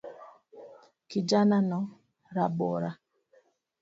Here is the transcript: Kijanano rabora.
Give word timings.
Kijanano 1.09 1.79
rabora. 2.35 2.91